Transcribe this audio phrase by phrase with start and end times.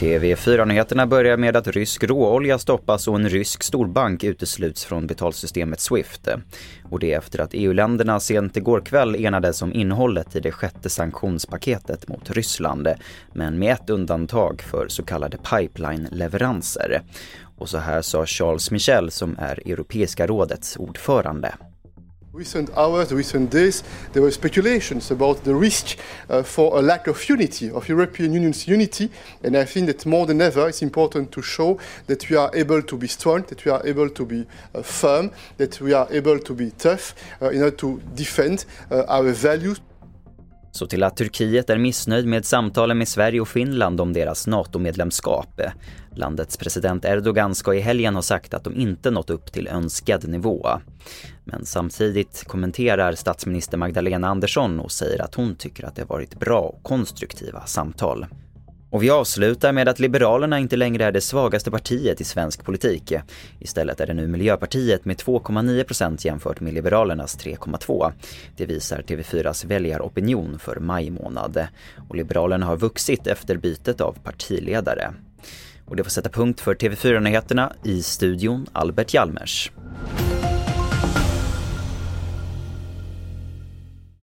[0.00, 6.28] TV4-nyheterna börjar med att rysk råolja stoppas och en rysk storbank utesluts från betalsystemet Swift.
[6.90, 12.08] Och det efter att EU-länderna sent igår kväll enades om innehållet i det sjätte sanktionspaketet
[12.08, 12.88] mot Ryssland,
[13.32, 17.00] men med ett undantag för så kallade pipeline-leveranser.
[17.58, 21.54] Och så här sa Charles Michel som är Europeiska rådets ordförande.
[22.32, 23.82] Recent hours, recent days,
[24.12, 28.68] there were speculations about the risk uh, for a lack of unity, of European Union's
[28.68, 29.10] unity,
[29.42, 32.82] and I think that more than ever it's important to show that we are able
[32.82, 36.38] to be strong, that we are able to be uh, firm, that we are able
[36.38, 39.80] to be tough uh, in order to defend uh, our values.
[40.72, 45.60] Så till att Turkiet är missnöjd med samtalen med Sverige och Finland om deras NATO-medlemskap.
[46.14, 50.28] Landets president Erdogan ska i helgen ha sagt att de inte nått upp till önskad
[50.28, 50.68] nivå.
[51.44, 56.60] Men samtidigt kommenterar statsminister Magdalena Andersson och säger att hon tycker att det varit bra
[56.60, 58.26] och konstruktiva samtal.
[58.90, 63.12] Och vi avslutar med att Liberalerna inte längre är det svagaste partiet i svensk politik.
[63.58, 68.12] Istället är det nu Miljöpartiet med 2,9% jämfört med Liberalernas 3,2.
[68.56, 71.66] Det visar TV4s väljaropinion för maj månad.
[72.08, 75.14] Och Liberalerna har vuxit efter bytet av partiledare.
[75.84, 79.70] Och det får sätta punkt för TV4-nyheterna i studion Albert Hjalmers.